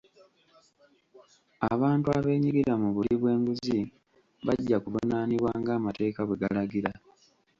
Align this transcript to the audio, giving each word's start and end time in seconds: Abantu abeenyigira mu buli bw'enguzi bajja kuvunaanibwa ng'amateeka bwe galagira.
Abantu 1.73 2.07
abeenyigira 2.17 2.73
mu 2.81 2.89
buli 2.95 3.13
bw'enguzi 3.21 3.77
bajja 4.45 4.77
kuvunaanibwa 4.83 5.51
ng'amateeka 5.61 6.21
bwe 6.25 6.39
galagira. 6.41 6.91